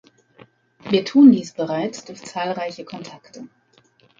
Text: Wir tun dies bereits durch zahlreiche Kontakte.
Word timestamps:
Wir 0.89 1.05
tun 1.05 1.31
dies 1.31 1.53
bereits 1.53 2.03
durch 2.05 2.23
zahlreiche 2.23 2.83
Kontakte. 2.85 3.47